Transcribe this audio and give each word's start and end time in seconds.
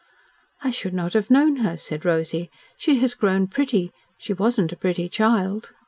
"I 0.63 0.71
should 0.71 0.95
not 0.95 1.13
have 1.13 1.29
known 1.29 1.57
her," 1.57 1.77
said 1.77 2.05
Rosy. 2.05 2.49
"She 2.75 2.97
has 3.01 3.13
grown 3.13 3.45
pretty. 3.45 3.91
She 4.17 4.33
wasn't 4.33 4.71
a 4.73 4.75
pretty 4.75 5.07
child." 5.07 5.73